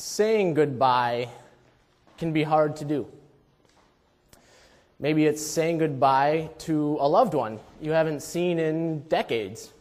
saying 0.00 0.54
goodbye 0.54 1.28
can 2.16 2.32
be 2.32 2.42
hard 2.42 2.74
to 2.76 2.84
do. 2.86 3.06
Maybe 4.98 5.26
it's 5.26 5.44
saying 5.44 5.78
goodbye 5.78 6.50
to 6.60 6.96
a 7.00 7.08
loved 7.08 7.34
one 7.34 7.60
you 7.82 7.92
haven't 7.92 8.22
seen 8.22 8.58
in 8.58 9.00
decades. 9.08 9.72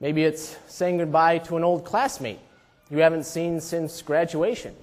Maybe 0.00 0.24
it's 0.24 0.56
saying 0.66 0.98
goodbye 0.98 1.38
to 1.38 1.56
an 1.56 1.62
old 1.62 1.84
classmate 1.84 2.40
you 2.90 2.98
haven't 2.98 3.24
seen 3.24 3.60
since 3.60 4.02
graduation. 4.02 4.74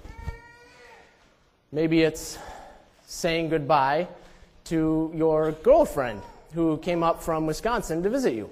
Maybe 1.72 2.02
it's 2.02 2.38
saying 3.06 3.50
goodbye 3.50 4.08
to 4.66 5.12
your 5.14 5.52
girlfriend 5.52 6.22
who 6.54 6.78
came 6.78 7.04
up 7.04 7.22
from 7.22 7.46
Wisconsin 7.46 8.02
to 8.04 8.10
visit 8.10 8.34
you. 8.34 8.50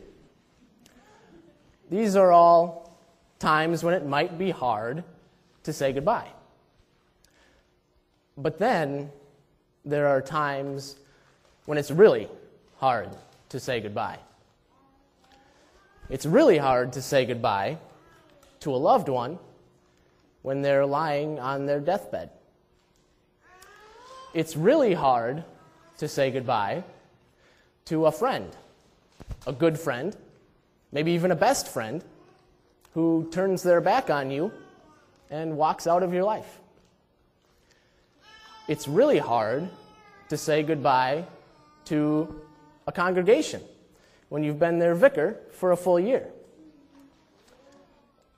These 1.89 2.17
are 2.17 2.31
all 2.31 2.97
times 3.39 3.83
when 3.83 3.93
it 3.93 4.05
might 4.05 4.37
be 4.37 4.51
hard 4.51 5.03
to 5.69 5.73
say 5.73 5.93
goodbye. 5.93 6.27
But 8.35 8.57
then 8.57 9.11
there 9.85 10.07
are 10.07 10.21
times 10.21 10.95
when 11.65 11.77
it's 11.77 11.91
really 11.91 12.27
hard 12.77 13.09
to 13.49 13.59
say 13.59 13.79
goodbye. 13.79 14.17
It's 16.09 16.25
really 16.25 16.57
hard 16.57 16.93
to 16.93 17.03
say 17.03 17.25
goodbye 17.25 17.77
to 18.61 18.73
a 18.73 18.77
loved 18.77 19.09
one 19.09 19.37
when 20.41 20.63
they're 20.63 20.87
lying 20.87 21.39
on 21.39 21.67
their 21.67 21.79
deathbed. 21.79 22.31
It's 24.33 24.55
really 24.55 24.95
hard 24.95 25.43
to 25.99 26.07
say 26.07 26.31
goodbye 26.31 26.83
to 27.85 28.07
a 28.07 28.11
friend, 28.11 28.49
a 29.45 29.53
good 29.53 29.79
friend, 29.79 30.17
maybe 30.91 31.11
even 31.11 31.29
a 31.29 31.35
best 31.35 31.67
friend, 31.67 32.03
who 32.95 33.29
turns 33.31 33.61
their 33.61 33.81
back 33.81 34.09
on 34.09 34.31
you 34.31 34.51
and 35.29 35.57
walks 35.57 35.87
out 35.87 36.03
of 36.03 36.13
your 36.13 36.23
life. 36.23 36.59
It's 38.67 38.87
really 38.87 39.17
hard 39.17 39.69
to 40.29 40.37
say 40.37 40.63
goodbye 40.63 41.25
to 41.85 42.41
a 42.87 42.91
congregation 42.91 43.61
when 44.29 44.43
you've 44.43 44.59
been 44.59 44.79
their 44.79 44.95
vicar 44.95 45.37
for 45.51 45.71
a 45.71 45.77
full 45.77 45.99
year. 45.99 46.27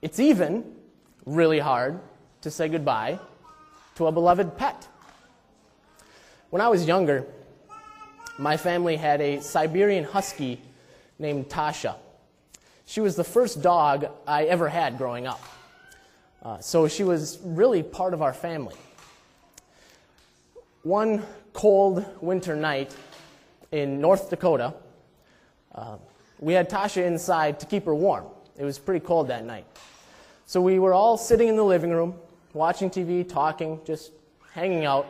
It's 0.02 0.20
even 0.20 0.64
really 1.26 1.60
hard 1.60 2.00
to 2.42 2.50
say 2.50 2.70
goodbye 2.70 3.20
to 3.96 4.08
a 4.08 4.12
beloved 4.12 4.58
pet. 4.58 4.88
When 6.50 6.62
I 6.62 6.70
was 6.70 6.88
younger, 6.88 7.26
my 8.38 8.58
family 8.58 8.98
had 8.98 9.22
a 9.22 9.42
Siberian 9.42 10.04
husky 10.04 10.60
named 11.20 11.50
Tasha. 11.50 11.96
She 12.86 13.00
was 13.00 13.16
the 13.16 13.24
first 13.24 13.62
dog 13.62 14.08
I 14.26 14.46
ever 14.46 14.68
had 14.68 14.98
growing 14.98 15.28
up. 15.28 15.42
Uh, 16.42 16.60
so 16.60 16.88
she 16.88 17.04
was 17.04 17.38
really 17.44 17.84
part 17.84 18.14
of 18.14 18.22
our 18.22 18.34
family. 18.34 18.76
One 20.84 21.24
cold 21.54 22.04
winter 22.22 22.56
night 22.56 22.96
in 23.72 24.02
North 24.02 24.30
Dakota, 24.30 24.74
uh, 25.76 25.98
we 26.40 26.54
had 26.54 26.70
Tasha 26.70 27.06
inside 27.06 27.60
to 27.60 27.66
keep 27.68 27.86
her 27.86 27.94
warm. 27.94 28.26
It 28.58 28.66
was 28.66 28.80
pretty 28.80 29.06
cold 29.06 29.28
that 29.28 29.46
night. 29.46 29.66
So 30.46 30.60
we 30.60 30.80
were 30.80 30.94
all 30.94 31.18
sitting 31.18 31.48
in 31.48 31.56
the 31.56 31.64
living 31.64 31.92
room, 31.92 32.16
watching 32.54 32.90
TV, 32.90 33.28
talking, 33.28 33.80
just 33.86 34.12
hanging 34.52 34.84
out. 34.84 35.08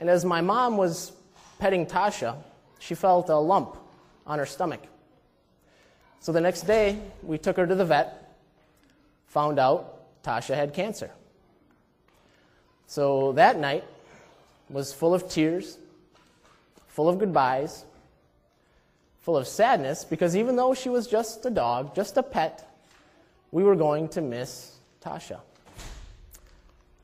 And 0.00 0.10
as 0.10 0.24
my 0.24 0.40
mom 0.40 0.76
was 0.76 1.12
petting 1.60 1.86
Tasha, 1.86 2.36
she 2.80 2.94
felt 2.96 3.28
a 3.28 3.36
lump 3.36 3.76
on 4.26 4.40
her 4.40 4.46
stomach. 4.46 4.82
So 6.18 6.32
the 6.32 6.40
next 6.40 6.62
day, 6.62 6.98
we 7.22 7.38
took 7.38 7.56
her 7.56 7.66
to 7.66 7.74
the 7.74 7.84
vet, 7.84 8.21
found 9.32 9.58
out 9.58 10.22
Tasha 10.22 10.54
had 10.54 10.74
cancer. 10.74 11.10
So 12.86 13.32
that 13.32 13.58
night 13.58 13.82
was 14.68 14.92
full 14.92 15.14
of 15.14 15.26
tears, 15.26 15.78
full 16.86 17.08
of 17.08 17.18
goodbyes, 17.18 17.86
full 19.20 19.38
of 19.38 19.48
sadness, 19.48 20.04
because 20.04 20.36
even 20.36 20.56
though 20.56 20.74
she 20.74 20.90
was 20.90 21.06
just 21.06 21.46
a 21.46 21.50
dog, 21.50 21.94
just 21.94 22.18
a 22.18 22.22
pet, 22.22 22.76
we 23.52 23.62
were 23.62 23.74
going 23.74 24.06
to 24.08 24.20
miss 24.20 24.76
Tasha. 25.02 25.40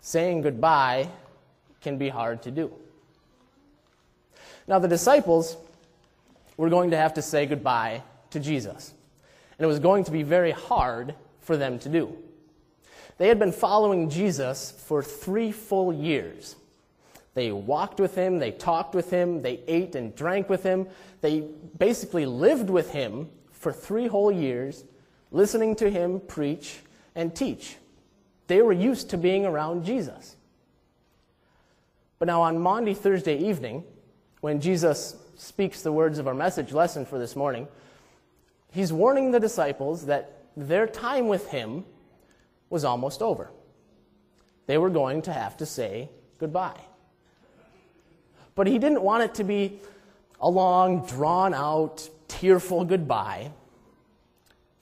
Saying 0.02 0.42
goodbye 0.42 1.08
can 1.80 1.96
be 1.96 2.10
hard 2.10 2.42
to 2.42 2.50
do. 2.50 2.70
Now, 4.66 4.78
the 4.78 4.88
disciples 4.88 5.56
were 6.58 6.68
going 6.68 6.90
to 6.90 6.98
have 6.98 7.14
to 7.14 7.22
say 7.22 7.46
goodbye 7.46 8.02
to 8.32 8.38
Jesus, 8.38 8.92
and 9.56 9.64
it 9.64 9.66
was 9.66 9.78
going 9.78 10.04
to 10.04 10.10
be 10.10 10.22
very 10.22 10.50
hard 10.50 11.14
for 11.48 11.56
them 11.56 11.78
to 11.78 11.88
do. 11.88 12.14
They 13.16 13.28
had 13.28 13.38
been 13.38 13.52
following 13.52 14.10
Jesus 14.10 14.70
for 14.70 15.02
three 15.02 15.50
full 15.50 15.94
years. 15.94 16.56
They 17.32 17.50
walked 17.52 17.98
with 17.98 18.14
him, 18.14 18.38
they 18.38 18.50
talked 18.50 18.94
with 18.94 19.08
him, 19.08 19.40
they 19.40 19.60
ate 19.66 19.94
and 19.94 20.14
drank 20.14 20.50
with 20.50 20.62
him. 20.62 20.86
They 21.22 21.46
basically 21.78 22.26
lived 22.26 22.68
with 22.68 22.90
him 22.90 23.30
for 23.50 23.72
three 23.72 24.08
whole 24.08 24.30
years, 24.30 24.84
listening 25.30 25.74
to 25.76 25.88
him 25.88 26.20
preach 26.20 26.80
and 27.14 27.34
teach. 27.34 27.76
They 28.46 28.60
were 28.60 28.74
used 28.74 29.08
to 29.10 29.16
being 29.16 29.46
around 29.46 29.86
Jesus. 29.86 30.36
But 32.18 32.26
now 32.26 32.42
on 32.42 32.58
Maundy, 32.58 32.92
Thursday 32.92 33.38
evening, 33.38 33.84
when 34.42 34.60
Jesus 34.60 35.16
speaks 35.34 35.80
the 35.80 35.92
words 35.92 36.18
of 36.18 36.28
our 36.28 36.34
message 36.34 36.72
lesson 36.72 37.06
for 37.06 37.18
this 37.18 37.34
morning, 37.34 37.68
he's 38.70 38.92
warning 38.92 39.30
the 39.30 39.40
disciples 39.40 40.04
that 40.04 40.37
their 40.58 40.86
time 40.86 41.28
with 41.28 41.48
him 41.48 41.84
was 42.68 42.84
almost 42.84 43.22
over. 43.22 43.50
They 44.66 44.76
were 44.76 44.90
going 44.90 45.22
to 45.22 45.32
have 45.32 45.56
to 45.58 45.66
say 45.66 46.10
goodbye. 46.38 46.80
But 48.54 48.66
he 48.66 48.78
didn't 48.78 49.02
want 49.02 49.22
it 49.22 49.34
to 49.36 49.44
be 49.44 49.78
a 50.40 50.50
long, 50.50 51.06
drawn 51.06 51.54
out, 51.54 52.08
tearful 52.26 52.84
goodbye. 52.84 53.52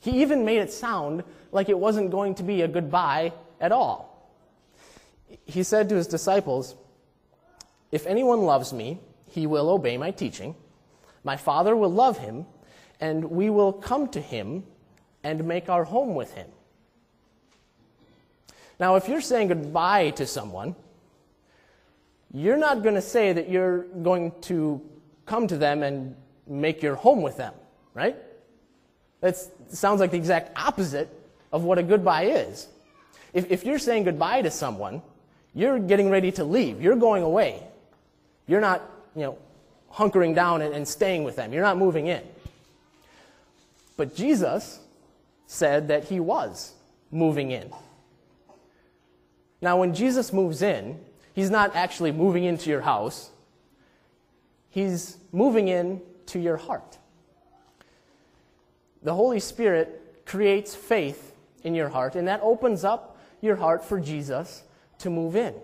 He 0.00 0.22
even 0.22 0.44
made 0.44 0.59
it 0.59 0.72
sound 0.72 1.25
like 1.53 1.69
it 1.69 1.78
wasn't 1.78 2.10
going 2.10 2.34
to 2.37 2.43
be 2.43 2.62
a 2.62 2.69
goodbye 2.69 3.32
at 3.60 3.70
all. 3.70 4.32
He 5.44 5.62
said 5.62 5.88
to 5.91 5.94
his 5.94 6.06
disciples, 6.06 6.75
If 7.93 8.06
anyone 8.06 8.43
loves 8.43 8.72
me, 8.72 9.00
he 9.28 9.47
will 9.47 9.69
obey 9.69 9.98
my 9.98 10.10
teaching. 10.10 10.54
My 11.22 11.37
Father 11.37 11.76
will 11.76 11.93
love 11.93 12.19
him, 12.19 12.47
and 13.00 13.31
we 13.31 13.50
will 13.50 13.72
come 13.72 14.08
to 14.08 14.20
him 14.20 14.64
and 15.26 15.44
make 15.44 15.69
our 15.69 15.82
home 15.82 16.14
with 16.14 16.32
him. 16.34 16.47
Now, 18.78 18.94
if 18.94 19.09
you're 19.09 19.20
saying 19.20 19.48
goodbye 19.48 20.10
to 20.10 20.26
someone, 20.26 20.76
you're 22.32 22.56
not 22.56 22.84
going 22.84 22.94
to 22.94 23.03
say 23.03 23.32
that 23.32 23.48
you're 23.48 23.82
going 24.09 24.32
to 24.42 24.81
come 25.25 25.48
to 25.48 25.56
them 25.56 25.82
and 25.82 26.14
make 26.47 26.81
your 26.81 26.94
home 26.94 27.22
with 27.22 27.37
them, 27.37 27.54
right? 27.92 28.16
That 29.20 29.37
sounds 29.70 29.98
like 29.98 30.12
the 30.12 30.16
exact 30.16 30.56
opposite 30.56 31.09
of 31.53 31.64
what 31.64 31.78
a 31.78 31.82
goodbye 31.82 32.26
is. 32.26 32.69
If, 33.32 33.50
if 33.50 33.64
you're 33.64 33.81
saying 33.81 34.04
goodbye 34.04 34.43
to 34.43 34.50
someone, 34.53 35.03
you're 35.54 35.81
getting 35.81 36.08
ready 36.08 36.31
to 36.32 36.44
leave. 36.44 36.81
You're 36.81 36.94
going 36.94 37.25
away. 37.25 37.64
You're 38.47 38.60
not 38.60 38.81
you 39.16 39.22
know, 39.22 39.38
hunkering 39.93 40.37
down 40.37 40.62
and, 40.62 40.72
and 40.72 40.87
staying 40.87 41.25
with 41.25 41.34
them. 41.34 41.53
You're 41.53 41.64
not 41.64 41.78
moving 41.78 42.06
in. 42.06 42.22
But 43.97 44.14
Jesus 44.14 44.78
said 45.47 45.89
that 45.89 46.05
he 46.05 46.21
was 46.21 46.75
moving 47.11 47.51
in. 47.51 47.71
Now, 49.61 49.79
when 49.79 49.95
Jesus 49.95 50.33
moves 50.33 50.62
in, 50.62 51.01
he's 51.33 51.51
not 51.51 51.75
actually 51.75 52.12
moving 52.12 52.45
into 52.45 52.71
your 52.71 52.83
house, 52.83 53.31
he's 54.71 55.17
moving 55.33 55.69
in 55.69 56.01
to 56.27 56.39
your 56.39 56.56
heart. 56.56 56.99
The 59.03 59.15
Holy 59.15 59.41
Spirit 59.41 60.25
creates 60.27 60.75
faith 60.75 61.35
in 61.62 61.75
your 61.75 61.89
heart, 61.89 62.17
and 62.17 62.29
that 62.29 62.41
opens 62.43 62.85
up 62.85 63.19
your 63.41 63.56
heart 63.56 63.85
for 63.85 64.00
Jesus 64.00 64.62
to 64.99 65.11
move 65.11 65.37
in. 65.37 65.55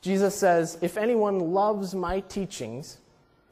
Jesus 0.00 0.34
says, 0.34 0.78
If 0.80 0.96
anyone 0.96 1.38
loves 1.40 1.94
my 1.94 2.20
teachings, 2.20 2.98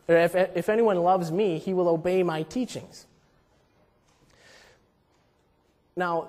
or 0.08 0.16
if, 0.16 0.34
if 0.34 0.68
anyone 0.68 0.98
loves 0.98 1.32
me, 1.32 1.58
he 1.58 1.74
will 1.74 1.88
obey 1.88 2.22
my 2.22 2.42
teachings. 2.44 3.06
Now, 5.96 6.28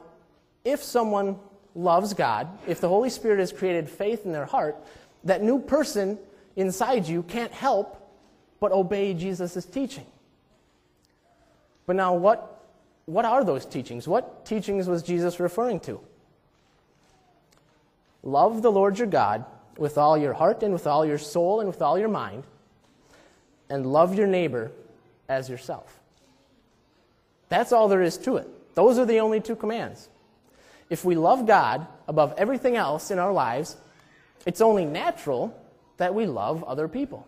if 0.63 0.81
someone 0.81 1.37
loves 1.75 2.13
God, 2.13 2.47
if 2.67 2.81
the 2.81 2.87
Holy 2.87 3.09
Spirit 3.09 3.39
has 3.39 3.51
created 3.51 3.89
faith 3.89 4.25
in 4.25 4.31
their 4.31 4.45
heart, 4.45 4.75
that 5.23 5.43
new 5.43 5.59
person 5.59 6.17
inside 6.55 7.07
you 7.07 7.23
can't 7.23 7.51
help 7.51 8.03
but 8.59 8.71
obey 8.71 9.13
Jesus' 9.13 9.65
teaching. 9.65 10.05
But 11.85 11.95
now, 11.95 12.15
what, 12.15 12.65
what 13.05 13.25
are 13.25 13.43
those 13.43 13.65
teachings? 13.65 14.07
What 14.07 14.45
teachings 14.45 14.87
was 14.87 15.03
Jesus 15.03 15.39
referring 15.39 15.79
to? 15.81 15.99
Love 18.23 18.61
the 18.61 18.71
Lord 18.71 18.97
your 18.97 19.07
God 19.07 19.45
with 19.77 19.97
all 19.97 20.17
your 20.17 20.33
heart 20.33 20.63
and 20.63 20.73
with 20.73 20.87
all 20.87 21.05
your 21.05 21.17
soul 21.17 21.59
and 21.59 21.69
with 21.69 21.81
all 21.81 21.99
your 21.99 22.09
mind, 22.09 22.43
and 23.69 23.85
love 23.85 24.15
your 24.15 24.27
neighbor 24.27 24.71
as 25.29 25.49
yourself. 25.49 25.99
That's 27.49 27.71
all 27.71 27.87
there 27.87 28.01
is 28.01 28.17
to 28.19 28.37
it. 28.37 28.49
Those 28.77 28.99
are 28.99 29.07
the 29.07 29.21
only 29.21 29.41
two 29.41 29.55
commands. 29.55 30.07
if 30.91 31.03
we 31.03 31.15
love 31.15 31.47
God 31.47 31.87
above 32.07 32.35
everything 32.37 32.75
else 32.75 33.09
in 33.09 33.17
our 33.17 33.33
lives, 33.33 33.75
it's 34.45 34.61
only 34.61 34.85
natural 34.85 35.51
that 35.97 36.13
we 36.13 36.27
love 36.27 36.63
other 36.63 36.87
people. 36.87 37.27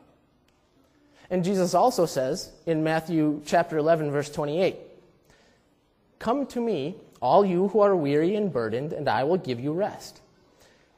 And 1.31 1.43
Jesus 1.43 1.73
also 1.73 2.05
says 2.05 2.51
in 2.67 2.83
Matthew 2.83 3.41
chapter 3.47 3.79
11 3.79 4.11
verse 4.11 4.29
28, 4.29 4.77
"Come 6.19 6.45
to 6.45 6.61
me, 6.61 6.97
all 7.19 7.43
you 7.43 7.69
who 7.69 7.79
are 7.79 7.95
weary 7.95 8.35
and 8.35 8.53
burdened, 8.53 8.93
and 8.93 9.09
I 9.09 9.23
will 9.23 9.37
give 9.37 9.59
you 9.59 9.73
rest. 9.73 10.21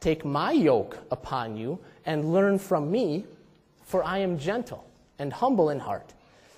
Take 0.01 0.25
my 0.25 0.51
yoke 0.51 0.97
upon 1.09 1.55
you 1.55 1.79
and 2.05 2.33
learn 2.33 2.59
from 2.59 2.91
me, 2.91 3.25
for 3.83 4.03
I 4.03 4.17
am 4.17 4.37
gentle 4.37 4.83
and 5.17 5.31
humble 5.31 5.69
in 5.69 5.79
heart, 5.79 6.13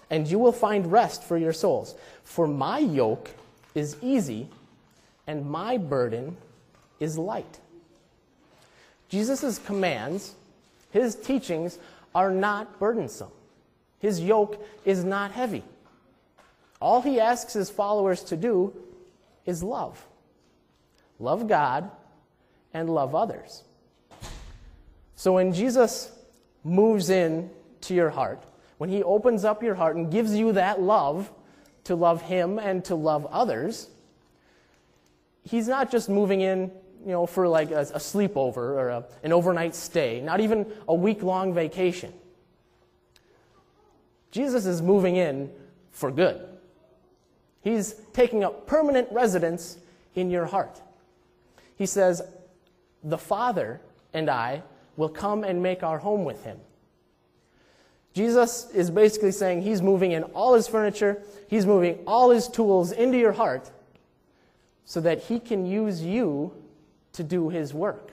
and 0.10 0.28
you 0.28 0.40
will 0.40 0.51
find 0.51 0.92
rest 0.92 1.24
for 1.24 1.38
your 1.38 1.54
souls. 1.54 1.94
For 2.24 2.48
my 2.48 2.80
yoke 2.80 3.30
is 3.75 3.98
easy 4.02 4.50
and 5.28 5.50
my 5.50 5.78
burden 5.78 6.38
is 7.00 7.18
light." 7.18 7.60
Jesus' 9.10 9.60
commands, 9.60 10.36
his 10.92 11.16
teachings, 11.16 11.78
are 12.16 12.31
not 12.31 12.80
burdensome. 12.80 13.31
His 14.00 14.20
yoke 14.20 14.58
is 14.86 15.04
not 15.04 15.31
heavy. 15.31 15.64
All 16.81 17.02
he 17.02 17.20
asks 17.20 17.54
his 17.54 17.70
followers 17.70 18.24
to 18.25 18.36
do 18.36 18.74
is 19.46 19.64
love. 19.64 20.06
Love 21.19 21.48
God 21.48 21.90
and 22.74 22.90
love 22.90 23.16
others. 23.16 23.64
So 25.16 25.34
when 25.34 25.54
Jesus 25.54 26.12
moves 26.64 27.10
in 27.10 27.50
to 27.81 27.94
your 27.94 28.10
heart, 28.10 28.44
when 28.78 28.90
he 28.90 29.04
opens 29.04 29.46
up 29.46 29.64
your 29.64 29.76
heart 29.76 29.96
and 29.96 30.12
gives 30.12 30.36
you 30.36 30.52
that 30.54 30.81
love 30.81 31.31
to 31.85 31.95
love 31.95 32.21
him 32.21 32.59
and 32.59 32.83
to 32.85 32.95
love 32.95 33.25
others, 33.27 33.89
he's 35.44 35.68
not 35.68 35.91
just 35.91 36.09
moving 36.09 36.41
in 36.41 36.71
you 37.06 37.12
know, 37.12 37.25
for 37.25 37.47
like 37.47 37.71
a, 37.71 37.81
a 37.81 38.00
sleepover 38.00 38.57
or 38.57 38.89
a, 38.89 39.03
an 39.24 39.33
overnight 39.33 39.75
stay, 39.75 40.21
not 40.21 40.39
even 40.39 40.71
a 40.88 40.95
week 40.95 41.21
long 41.21 41.53
vacation. 41.53 42.13
Jesus 44.31 44.65
is 44.65 44.81
moving 44.81 45.18
in 45.18 45.51
for 45.91 46.12
good. 46.12 46.41
He's 47.62 47.95
taking 48.13 48.44
up 48.44 48.68
permanent 48.68 49.07
residence 49.12 49.77
in 50.15 50.30
your 50.30 50.45
heart. 50.45 50.81
He 51.75 51.85
says, 51.85 52.21
The 53.03 53.18
Father 53.18 53.81
and 54.13 54.30
I 54.30 54.63
will 54.95 55.09
come 55.09 55.44
and 55.44 55.62
make 55.62 55.83
our 55.83 55.97
home 55.97 56.24
with 56.24 56.44
him. 56.44 56.59
Jesus 58.13 58.69
is 58.71 58.92
basically 58.92 59.31
saying 59.31 59.63
he's 59.63 59.81
moving 59.81 60.12
in 60.12 60.24
all 60.24 60.54
his 60.54 60.68
furniture, 60.68 61.21
he's 61.48 61.65
moving 61.65 62.00
all 62.06 62.30
his 62.30 62.48
tools 62.48 62.92
into 62.92 63.18
your 63.18 63.31
heart 63.31 63.71
so 64.86 65.01
that 65.01 65.24
he 65.24 65.39
can 65.39 65.65
use 65.65 66.01
you 66.01 66.54
to 67.13 67.24
do 67.24 67.50
his 67.50 67.74
work. 67.74 68.12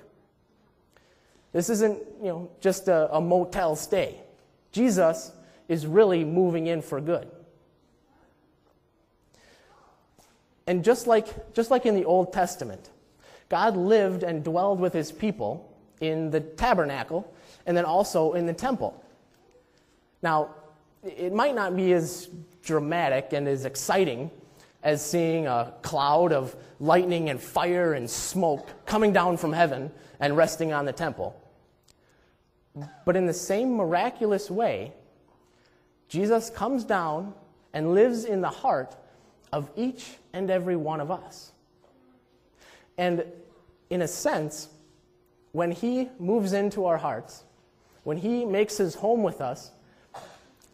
This 1.52 1.69
isn't, 1.69 1.99
you 2.20 2.29
know, 2.29 2.50
just 2.61 2.88
a, 2.88 3.14
a 3.14 3.20
motel 3.20 3.76
stay. 3.76 4.17
Jesus 4.73 5.32
is 5.69 5.87
really 5.87 6.25
moving 6.25 6.67
in 6.69 6.81
for 6.81 7.00
good. 7.00 7.29
And 10.67 10.85
just 10.85 11.06
like, 11.06 11.53
just 11.53 11.70
like 11.70 11.85
in 11.85 11.94
the 11.94 12.05
Old 12.05 12.32
Testament, 12.32 12.91
God 13.49 13.76
lived 13.76 14.23
and 14.23 14.44
dwelled 14.44 14.79
with 14.79 14.93
his 14.93 15.11
people 15.11 15.76
in 16.00 16.31
the 16.31 16.41
tabernacle 16.41 17.35
and 17.67 17.76
then 17.76 17.85
also 17.85 18.35
in 18.35 18.46
the 18.46 18.53
temple. 18.53 19.05
Now, 20.22 20.55
it 21.02 21.32
might 21.32 21.55
not 21.55 21.76
be 21.76 21.93
as 21.93 22.28
dramatic 22.62 23.32
and 23.32 23.49
as 23.49 23.64
exciting 23.64 24.31
as 24.82 25.05
seeing 25.05 25.46
a 25.46 25.75
cloud 25.82 26.32
of 26.32 26.56
lightning 26.78 27.28
and 27.31 27.40
fire 27.40 27.94
and 27.94 28.08
smoke 28.08 28.70
coming 28.87 29.12
down 29.12 29.37
from 29.37 29.52
heaven 29.52 29.90
and 30.20 30.37
resting 30.37 30.72
on 30.72 30.84
the 30.84 30.93
temple. 30.93 31.38
But 33.05 33.17
in 33.17 33.26
the 33.26 33.34
same 33.34 33.75
miraculous 33.75 34.50
way, 34.50 34.93
Jesus 36.08 36.50
comes 36.50 36.84
down 36.84 37.34
and 37.72 37.94
lives 37.94 38.25
in 38.25 38.40
the 38.40 38.49
heart 38.49 38.96
of 39.52 39.70
each 39.76 40.17
and 40.32 40.50
every 40.50 40.76
one 40.76 41.00
of 41.00 41.11
us. 41.11 41.52
And 42.96 43.25
in 43.90 44.02
a 44.02 44.08
sense, 44.08 44.69
when 45.52 45.72
he 45.72 46.08
moves 46.19 46.52
into 46.52 46.87
our 46.87 46.96
hearts, 46.96 47.44
when 48.05 48.17
he 48.17 48.44
makes 48.44 48.76
his 48.76 48.94
home 48.94 49.22
with 49.22 49.40
us, 49.40 49.72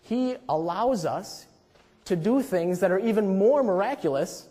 he 0.09 0.37
allows 0.49 1.05
us, 1.05 1.47
to 2.07 2.15
do 2.15 2.41
things 2.41 2.79
that 2.81 2.93
are 2.93 3.01
even 3.01 3.37
more 3.37 3.63
miraculous 3.65 4.47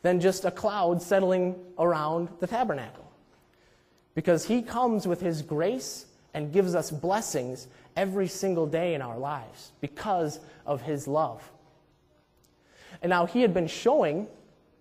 than 0.00 0.20
just 0.20 0.44
a 0.44 0.50
cloud 0.50 1.02
settling 1.02 1.54
around 1.78 2.28
the 2.40 2.46
tabernacle. 2.46 3.04
Because 4.14 4.46
he 4.46 4.62
comes 4.62 5.06
with 5.06 5.20
his 5.20 5.42
grace 5.42 6.06
and 6.32 6.52
gives 6.52 6.74
us 6.74 6.90
blessings 6.90 7.68
every 7.94 8.26
single 8.26 8.66
day 8.66 8.94
in 8.94 9.02
our 9.02 9.18
lives 9.18 9.72
because 9.82 10.40
of 10.64 10.80
his 10.80 11.06
love. 11.06 11.42
And 13.02 13.10
now 13.10 13.26
he 13.26 13.42
had 13.42 13.52
been 13.52 13.68
showing 13.68 14.26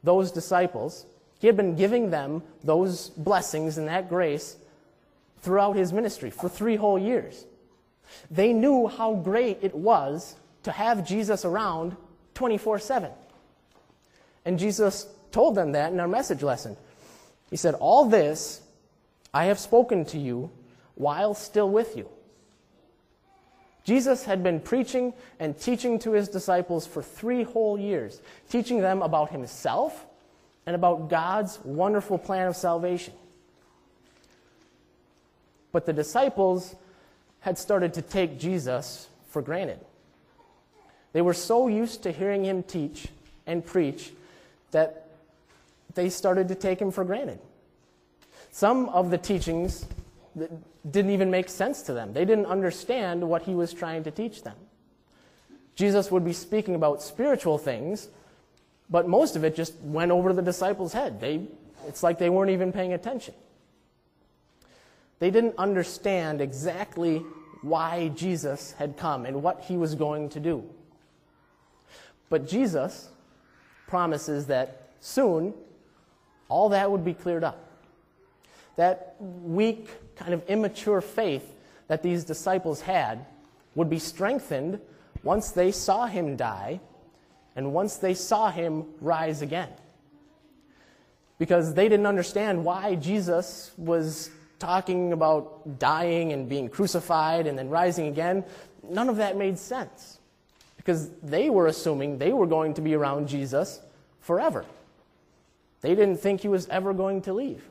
those 0.03 0.31
disciples, 0.31 1.05
he 1.39 1.47
had 1.47 1.57
been 1.57 1.75
giving 1.75 2.09
them 2.09 2.41
those 2.63 3.09
blessings 3.09 3.77
and 3.77 3.87
that 3.89 4.07
grace 4.07 4.55
throughout 5.41 5.75
his 5.75 5.91
ministry 5.91 6.29
for 6.29 6.47
three 6.47 6.77
whole 6.77 6.97
years. 6.97 7.45
They 8.29 8.53
knew 8.53 8.87
how 8.87 9.15
great 9.15 9.59
it 9.61 9.75
was 9.75 10.35
to 10.63 10.71
have 10.71 11.07
Jesus 11.07 11.45
around 11.45 11.95
24 12.35 12.79
7. 12.79 13.11
And 14.45 14.59
Jesus 14.59 15.07
told 15.31 15.55
them 15.55 15.73
that 15.73 15.91
in 15.93 15.99
our 15.99 16.07
message 16.07 16.43
lesson. 16.43 16.77
He 17.49 17.57
said, 17.57 17.75
All 17.75 18.05
this 18.05 18.61
I 19.33 19.45
have 19.45 19.59
spoken 19.59 20.05
to 20.05 20.17
you 20.17 20.51
while 20.95 21.33
still 21.33 21.69
with 21.69 21.95
you. 21.95 22.07
Jesus 23.83 24.25
had 24.25 24.43
been 24.43 24.59
preaching 24.59 25.13
and 25.39 25.57
teaching 25.57 25.97
to 25.99 26.11
his 26.11 26.27
disciples 26.27 26.85
for 26.85 27.01
three 27.01 27.43
whole 27.43 27.79
years, 27.79 28.21
teaching 28.49 28.81
them 28.81 29.01
about 29.01 29.31
himself 29.31 30.05
and 30.65 30.75
about 30.75 31.09
God's 31.09 31.59
wonderful 31.63 32.17
plan 32.17 32.47
of 32.47 32.55
salvation. 32.55 33.13
But 35.71 35.85
the 35.85 35.93
disciples 35.93 36.75
had 37.41 37.57
started 37.57 37.93
to 37.95 38.01
take 38.01 38.39
Jesus 38.39 39.07
for 39.27 39.41
granted. 39.41 39.79
They 41.13 41.21
were 41.21 41.33
so 41.33 41.67
used 41.67 42.03
to 42.03 42.11
hearing 42.11 42.45
him 42.45 42.63
teach 42.63 43.07
and 43.45 43.65
preach 43.65 44.11
that 44.71 45.07
they 45.93 46.09
started 46.09 46.47
to 46.47 46.55
take 46.55 46.79
him 46.79 46.91
for 46.91 47.03
granted. 47.03 47.39
Some 48.51 48.89
of 48.89 49.09
the 49.09 49.17
teachings 49.17 49.85
didn't 50.89 51.11
even 51.11 51.29
make 51.29 51.49
sense 51.49 51.81
to 51.83 51.93
them. 51.93 52.13
They 52.13 52.25
didn't 52.25 52.45
understand 52.45 53.27
what 53.27 53.43
he 53.43 53.53
was 53.53 53.73
trying 53.73 54.03
to 54.03 54.11
teach 54.11 54.43
them. 54.43 54.55
Jesus 55.75 56.11
would 56.11 56.23
be 56.23 56.33
speaking 56.33 56.75
about 56.75 57.01
spiritual 57.01 57.57
things, 57.57 58.07
but 58.89 59.07
most 59.07 59.35
of 59.35 59.43
it 59.43 59.55
just 59.55 59.73
went 59.81 60.11
over 60.11 60.33
the 60.33 60.41
disciples' 60.41 60.93
head. 60.93 61.19
They, 61.19 61.47
it's 61.87 62.03
like 62.03 62.19
they 62.19 62.29
weren't 62.29 62.51
even 62.51 62.71
paying 62.71 62.93
attention. 62.93 63.33
They 65.21 65.29
didn't 65.29 65.53
understand 65.59 66.41
exactly 66.41 67.19
why 67.61 68.07
Jesus 68.15 68.71
had 68.79 68.97
come 68.97 69.27
and 69.27 69.43
what 69.43 69.61
he 69.61 69.77
was 69.77 69.93
going 69.93 70.29
to 70.29 70.39
do. 70.39 70.63
But 72.29 72.47
Jesus 72.47 73.07
promises 73.85 74.47
that 74.47 74.89
soon 74.99 75.53
all 76.49 76.69
that 76.69 76.89
would 76.89 77.05
be 77.05 77.13
cleared 77.13 77.43
up. 77.43 77.69
That 78.77 79.15
weak, 79.19 79.89
kind 80.15 80.33
of 80.33 80.43
immature 80.49 81.01
faith 81.01 81.53
that 81.87 82.01
these 82.01 82.23
disciples 82.23 82.81
had 82.81 83.23
would 83.75 83.91
be 83.91 83.99
strengthened 83.99 84.81
once 85.21 85.51
they 85.51 85.71
saw 85.71 86.07
him 86.07 86.35
die 86.35 86.79
and 87.55 87.73
once 87.73 87.97
they 87.97 88.15
saw 88.15 88.49
him 88.49 88.85
rise 88.99 89.43
again. 89.43 89.69
Because 91.37 91.75
they 91.75 91.87
didn't 91.87 92.07
understand 92.07 92.65
why 92.65 92.95
Jesus 92.95 93.69
was 93.77 94.31
talking 94.61 95.11
about 95.11 95.79
dying 95.79 96.31
and 96.31 96.47
being 96.47 96.69
crucified 96.69 97.47
and 97.47 97.57
then 97.57 97.67
rising 97.69 98.07
again. 98.07 98.45
None 98.87 99.09
of 99.09 99.17
that 99.17 99.35
made 99.35 99.57
sense 99.57 100.19
because 100.77 101.09
they 101.21 101.49
were 101.49 101.67
assuming 101.67 102.17
they 102.17 102.31
were 102.31 102.47
going 102.47 102.75
to 102.75 102.81
be 102.81 102.95
around 102.95 103.27
Jesus 103.27 103.81
forever. 104.21 104.63
They 105.81 105.95
didn't 105.95 106.17
think 106.17 106.41
he 106.41 106.47
was 106.47 106.67
ever 106.69 106.93
going 106.93 107.23
to 107.23 107.33
leave. 107.33 107.63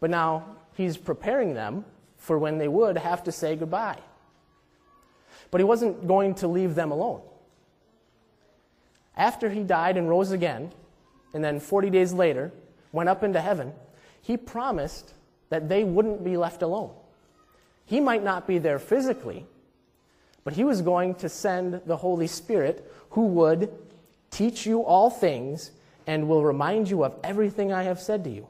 But 0.00 0.10
now 0.10 0.56
he's 0.74 0.96
preparing 0.96 1.54
them 1.54 1.84
for 2.18 2.38
when 2.38 2.58
they 2.58 2.68
would 2.68 2.98
have 2.98 3.24
to 3.24 3.32
say 3.32 3.56
goodbye. 3.56 3.98
But 5.50 5.60
he 5.60 5.64
wasn't 5.64 6.06
going 6.06 6.34
to 6.36 6.48
leave 6.48 6.74
them 6.74 6.90
alone. 6.90 7.22
After 9.16 9.48
he 9.48 9.62
died 9.62 9.96
and 9.96 10.08
rose 10.08 10.30
again, 10.30 10.72
and 11.32 11.42
then 11.42 11.60
40 11.60 11.90
days 11.90 12.12
later 12.12 12.52
went 12.92 13.08
up 13.08 13.22
into 13.22 13.40
heaven, 13.40 13.72
he 14.26 14.36
promised 14.36 15.14
that 15.50 15.68
they 15.68 15.84
wouldn't 15.84 16.24
be 16.24 16.36
left 16.36 16.62
alone. 16.62 16.90
He 17.84 18.00
might 18.00 18.24
not 18.24 18.44
be 18.44 18.58
there 18.58 18.80
physically, 18.80 19.46
but 20.42 20.54
he 20.54 20.64
was 20.64 20.82
going 20.82 21.14
to 21.16 21.28
send 21.28 21.80
the 21.86 21.96
Holy 21.96 22.26
Spirit 22.26 22.92
who 23.10 23.26
would 23.26 23.72
teach 24.32 24.66
you 24.66 24.82
all 24.82 25.10
things 25.10 25.70
and 26.08 26.28
will 26.28 26.42
remind 26.44 26.90
you 26.90 27.04
of 27.04 27.14
everything 27.22 27.72
I 27.72 27.84
have 27.84 28.00
said 28.00 28.24
to 28.24 28.30
you. 28.30 28.48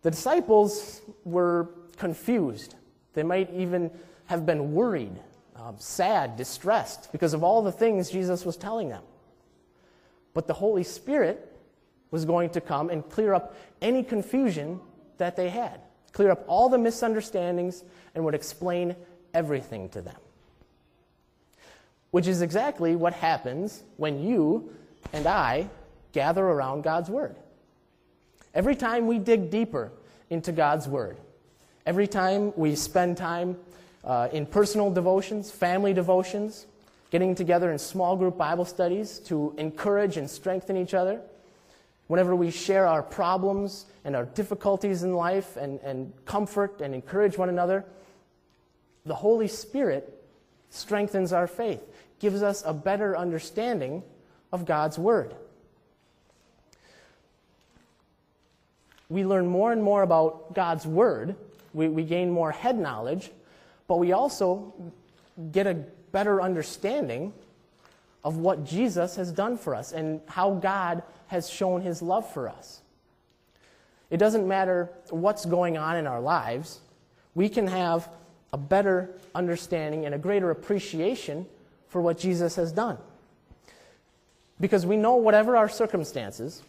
The 0.00 0.10
disciples 0.10 1.02
were 1.24 1.68
confused. 1.98 2.76
They 3.12 3.22
might 3.22 3.52
even 3.52 3.90
have 4.24 4.46
been 4.46 4.72
worried, 4.72 5.20
um, 5.56 5.74
sad, 5.76 6.38
distressed 6.38 7.12
because 7.12 7.34
of 7.34 7.44
all 7.44 7.60
the 7.60 7.72
things 7.72 8.08
Jesus 8.08 8.46
was 8.46 8.56
telling 8.56 8.88
them. 8.88 9.02
But 10.32 10.46
the 10.46 10.54
Holy 10.54 10.82
Spirit 10.82 11.53
was 12.14 12.24
going 12.24 12.48
to 12.48 12.60
come 12.60 12.90
and 12.90 13.06
clear 13.10 13.34
up 13.34 13.56
any 13.82 14.04
confusion 14.04 14.78
that 15.18 15.34
they 15.34 15.48
had, 15.48 15.80
clear 16.12 16.30
up 16.30 16.44
all 16.46 16.68
the 16.68 16.78
misunderstandings, 16.78 17.82
and 18.14 18.24
would 18.24 18.36
explain 18.36 18.94
everything 19.34 19.88
to 19.88 20.00
them. 20.00 20.14
Which 22.12 22.28
is 22.28 22.40
exactly 22.40 22.94
what 22.94 23.14
happens 23.14 23.82
when 23.96 24.22
you 24.22 24.72
and 25.12 25.26
I 25.26 25.68
gather 26.12 26.46
around 26.46 26.82
God's 26.82 27.10
Word. 27.10 27.34
Every 28.54 28.76
time 28.76 29.08
we 29.08 29.18
dig 29.18 29.50
deeper 29.50 29.90
into 30.30 30.52
God's 30.52 30.86
Word, 30.86 31.16
every 31.84 32.06
time 32.06 32.52
we 32.54 32.76
spend 32.76 33.16
time 33.16 33.56
uh, 34.04 34.28
in 34.30 34.46
personal 34.46 34.88
devotions, 34.88 35.50
family 35.50 35.92
devotions, 35.92 36.66
getting 37.10 37.34
together 37.34 37.72
in 37.72 37.78
small 37.80 38.14
group 38.14 38.38
Bible 38.38 38.64
studies 38.64 39.18
to 39.18 39.52
encourage 39.58 40.16
and 40.16 40.30
strengthen 40.30 40.76
each 40.76 40.94
other, 40.94 41.20
whenever 42.06 42.34
we 42.34 42.50
share 42.50 42.86
our 42.86 43.02
problems 43.02 43.86
and 44.04 44.14
our 44.14 44.24
difficulties 44.24 45.02
in 45.02 45.14
life 45.14 45.56
and, 45.56 45.80
and 45.80 46.12
comfort 46.26 46.80
and 46.80 46.94
encourage 46.94 47.38
one 47.38 47.48
another, 47.48 47.84
the 49.06 49.14
Holy 49.14 49.48
Spirit 49.48 50.22
strengthens 50.70 51.32
our 51.32 51.46
faith, 51.46 51.80
gives 52.18 52.42
us 52.42 52.62
a 52.66 52.72
better 52.72 53.16
understanding 53.16 54.02
of 54.52 54.66
God's 54.66 54.98
Word. 54.98 55.34
We 59.08 59.24
learn 59.24 59.46
more 59.46 59.72
and 59.72 59.82
more 59.82 60.02
about 60.02 60.54
God's 60.54 60.86
Word, 60.86 61.36
we, 61.72 61.88
we 61.88 62.04
gain 62.04 62.30
more 62.30 62.50
head 62.50 62.78
knowledge, 62.78 63.30
but 63.86 63.98
we 63.98 64.12
also 64.12 64.72
get 65.52 65.66
a 65.66 65.74
better 66.12 66.40
understanding 66.40 67.32
of 68.24 68.38
what 68.38 68.64
Jesus 68.64 69.16
has 69.16 69.30
done 69.30 69.56
for 69.58 69.74
us 69.74 69.92
and 69.92 70.20
how 70.26 70.54
God 70.54 71.02
has 71.26 71.48
shown 71.48 71.82
his 71.82 72.00
love 72.00 72.30
for 72.32 72.48
us. 72.48 72.80
It 74.10 74.16
doesn't 74.16 74.48
matter 74.48 74.90
what's 75.10 75.44
going 75.44 75.76
on 75.76 75.96
in 75.96 76.06
our 76.06 76.20
lives, 76.20 76.80
we 77.34 77.48
can 77.48 77.66
have 77.66 78.08
a 78.52 78.56
better 78.56 79.10
understanding 79.34 80.06
and 80.06 80.14
a 80.14 80.18
greater 80.18 80.50
appreciation 80.50 81.46
for 81.88 82.00
what 82.00 82.18
Jesus 82.18 82.54
has 82.56 82.72
done. 82.72 82.96
Because 84.60 84.86
we 84.86 84.96
know 84.96 85.16
whatever 85.16 85.56
our 85.56 85.68
circumstances, 85.68 86.62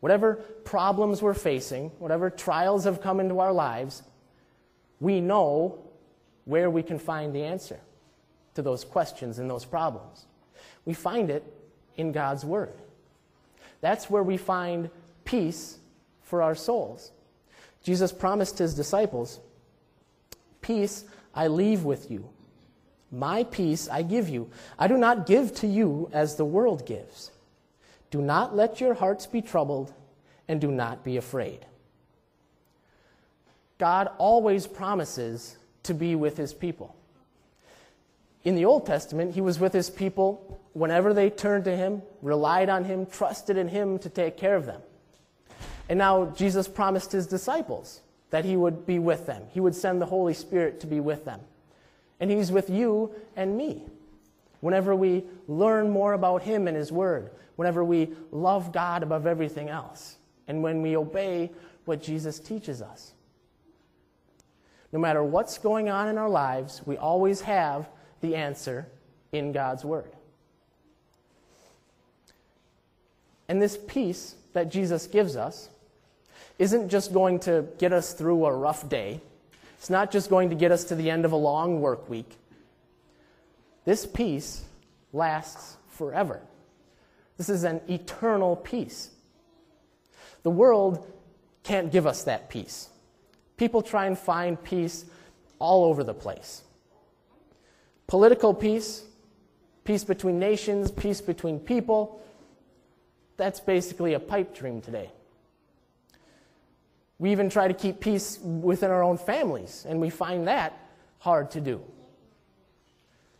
whatever 0.00 0.36
problems 0.64 1.20
we're 1.20 1.34
facing, 1.34 1.90
whatever 1.98 2.30
trials 2.30 2.84
have 2.84 3.00
come 3.00 3.18
into 3.18 3.40
our 3.40 3.52
lives, 3.52 4.04
we 5.00 5.20
know 5.20 5.78
where 6.44 6.70
we 6.70 6.82
can 6.82 6.98
find 6.98 7.34
the 7.34 7.42
answer 7.42 7.80
to 8.54 8.62
those 8.62 8.84
questions 8.84 9.40
and 9.40 9.50
those 9.50 9.64
problems. 9.64 10.26
We 10.84 10.94
find 10.94 11.30
it 11.30 11.44
in 11.96 12.12
God's 12.12 12.44
Word. 12.44 12.74
That's 13.80 14.10
where 14.10 14.22
we 14.22 14.36
find 14.36 14.90
peace 15.24 15.78
for 16.22 16.42
our 16.42 16.54
souls. 16.54 17.12
Jesus 17.82 18.12
promised 18.12 18.58
his 18.58 18.74
disciples, 18.74 19.40
Peace 20.60 21.04
I 21.34 21.46
leave 21.46 21.84
with 21.84 22.10
you. 22.10 22.28
My 23.12 23.44
peace 23.44 23.88
I 23.88 24.02
give 24.02 24.28
you. 24.28 24.50
I 24.78 24.88
do 24.88 24.96
not 24.96 25.26
give 25.26 25.54
to 25.56 25.66
you 25.66 26.10
as 26.12 26.34
the 26.34 26.44
world 26.44 26.86
gives. 26.86 27.30
Do 28.10 28.20
not 28.20 28.56
let 28.56 28.80
your 28.80 28.94
hearts 28.94 29.26
be 29.26 29.42
troubled, 29.42 29.92
and 30.48 30.60
do 30.60 30.70
not 30.70 31.04
be 31.04 31.16
afraid. 31.16 31.64
God 33.78 34.08
always 34.18 34.66
promises 34.66 35.56
to 35.84 35.94
be 35.94 36.14
with 36.14 36.36
his 36.36 36.54
people. 36.54 36.96
In 38.46 38.54
the 38.54 38.64
Old 38.64 38.86
Testament, 38.86 39.34
he 39.34 39.40
was 39.40 39.58
with 39.58 39.72
his 39.72 39.90
people 39.90 40.60
whenever 40.72 41.12
they 41.12 41.30
turned 41.30 41.64
to 41.64 41.76
him, 41.76 42.00
relied 42.22 42.68
on 42.68 42.84
him, 42.84 43.04
trusted 43.04 43.56
in 43.56 43.66
him 43.66 43.98
to 43.98 44.08
take 44.08 44.36
care 44.36 44.54
of 44.54 44.66
them. 44.66 44.80
And 45.88 45.98
now 45.98 46.26
Jesus 46.26 46.68
promised 46.68 47.10
his 47.10 47.26
disciples 47.26 48.02
that 48.30 48.44
he 48.44 48.56
would 48.56 48.86
be 48.86 49.00
with 49.00 49.26
them. 49.26 49.42
He 49.50 49.58
would 49.58 49.74
send 49.74 50.00
the 50.00 50.06
Holy 50.06 50.32
Spirit 50.32 50.78
to 50.78 50.86
be 50.86 51.00
with 51.00 51.24
them. 51.24 51.40
And 52.20 52.30
he's 52.30 52.52
with 52.52 52.70
you 52.70 53.12
and 53.34 53.56
me. 53.58 53.82
Whenever 54.60 54.94
we 54.94 55.24
learn 55.48 55.90
more 55.90 56.12
about 56.12 56.42
him 56.42 56.68
and 56.68 56.76
his 56.76 56.92
word, 56.92 57.32
whenever 57.56 57.82
we 57.82 58.12
love 58.30 58.70
God 58.70 59.02
above 59.02 59.26
everything 59.26 59.70
else, 59.70 60.18
and 60.46 60.62
when 60.62 60.82
we 60.82 60.96
obey 60.96 61.50
what 61.84 62.00
Jesus 62.00 62.38
teaches 62.38 62.80
us. 62.80 63.10
No 64.92 65.00
matter 65.00 65.24
what's 65.24 65.58
going 65.58 65.88
on 65.88 66.06
in 66.06 66.16
our 66.16 66.30
lives, 66.30 66.80
we 66.86 66.96
always 66.96 67.40
have 67.40 67.88
the 68.20 68.34
answer 68.36 68.86
in 69.32 69.52
God's 69.52 69.84
word. 69.84 70.10
And 73.48 73.62
this 73.62 73.78
peace 73.86 74.34
that 74.52 74.70
Jesus 74.70 75.06
gives 75.06 75.36
us 75.36 75.68
isn't 76.58 76.88
just 76.88 77.12
going 77.12 77.40
to 77.40 77.66
get 77.78 77.92
us 77.92 78.12
through 78.12 78.46
a 78.46 78.52
rough 78.52 78.88
day. 78.88 79.20
It's 79.78 79.90
not 79.90 80.10
just 80.10 80.30
going 80.30 80.50
to 80.50 80.56
get 80.56 80.72
us 80.72 80.84
to 80.84 80.94
the 80.94 81.10
end 81.10 81.24
of 81.24 81.32
a 81.32 81.36
long 81.36 81.80
work 81.80 82.08
week. 82.08 82.30
This 83.84 84.06
peace 84.06 84.64
lasts 85.12 85.76
forever. 85.88 86.40
This 87.36 87.48
is 87.48 87.64
an 87.64 87.80
eternal 87.88 88.56
peace. 88.56 89.10
The 90.42 90.50
world 90.50 91.06
can't 91.62 91.92
give 91.92 92.06
us 92.06 92.24
that 92.24 92.48
peace. 92.48 92.88
People 93.56 93.82
try 93.82 94.06
and 94.06 94.18
find 94.18 94.62
peace 94.62 95.04
all 95.58 95.84
over 95.84 96.02
the 96.04 96.14
place. 96.14 96.62
Political 98.06 98.54
peace, 98.54 99.04
peace 99.84 100.04
between 100.04 100.38
nations, 100.38 100.90
peace 100.90 101.20
between 101.20 101.58
people, 101.58 102.20
that's 103.36 103.60
basically 103.60 104.14
a 104.14 104.20
pipe 104.20 104.54
dream 104.54 104.80
today. 104.80 105.10
We 107.18 107.32
even 107.32 107.48
try 107.48 107.68
to 107.68 107.74
keep 107.74 108.00
peace 108.00 108.38
within 108.38 108.90
our 108.90 109.02
own 109.02 109.18
families, 109.18 109.86
and 109.88 110.00
we 110.00 110.10
find 110.10 110.46
that 110.48 110.78
hard 111.18 111.50
to 111.52 111.60
do. 111.60 111.80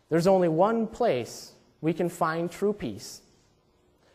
There's 0.08 0.26
only 0.26 0.48
one 0.48 0.86
place 0.86 1.52
we 1.80 1.92
can 1.92 2.08
find 2.08 2.50
true 2.50 2.72
peace, 2.72 3.20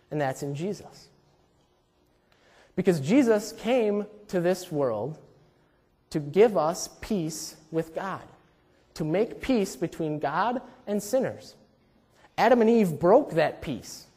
and 0.10 0.20
that's 0.20 0.44
in 0.44 0.56
Jesus. 0.56 1.10
Because 2.76 3.00
Jesus 3.00 3.52
came 3.52 4.06
to 4.30 4.40
this 4.40 4.72
world 4.72 5.20
to 6.10 6.20
give 6.20 6.58
us 6.58 6.90
peace 7.02 7.56
with 7.72 7.94
God, 7.94 8.24
to 8.96 9.04
make 9.04 9.42
peace 9.42 9.76
between 9.76 10.20
God 10.20 10.62
and 10.88 11.02
sinners. 11.02 11.56
Adam 12.38 12.62
and 12.62 12.70
Eve 12.70 13.00
broke 13.00 13.32
that 13.34 13.62
peace 13.62 14.08